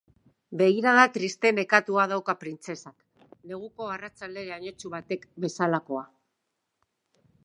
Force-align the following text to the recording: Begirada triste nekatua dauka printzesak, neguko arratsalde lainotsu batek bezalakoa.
Begirada 0.59 1.01
triste 1.17 1.49
nekatua 1.57 2.05
dauka 2.13 2.33
printzesak, 2.43 2.95
neguko 3.51 3.89
arratsalde 3.97 4.47
lainotsu 4.49 4.93
batek 4.95 5.29
bezalakoa. 5.45 6.03